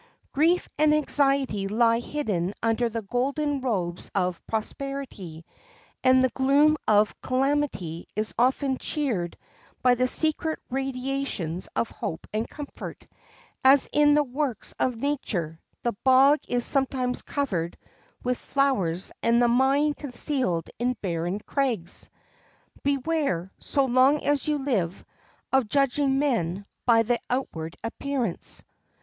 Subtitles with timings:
[0.31, 5.45] Grief and anxiety lie hidden under the golden robes of prosperity,
[6.03, 9.37] and the gloom of calamity is often cheered
[9.83, 13.05] by the secret radiations of hope and comfort,
[13.63, 17.77] as in the works of nature the bog is sometimes covered
[18.23, 22.09] with flowers and the mine concealed in barren crags.
[22.81, 25.05] Beware, so long as you live,
[25.53, 28.63] of judging men by the outward appearance.